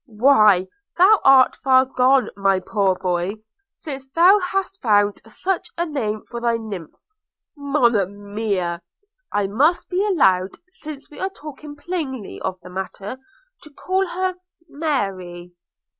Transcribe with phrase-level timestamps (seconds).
[0.07, 0.65] –why
[0.97, 3.35] thou art far gone, my poor boy,
[3.75, 6.95] since thou hast found such a name for thy nymph–
[7.73, 8.81] Monimia!
[9.31, 13.19] I must be allowed, since we are talking plainly of the matter,
[13.61, 14.33] to call her
[14.67, 15.53] Mary.'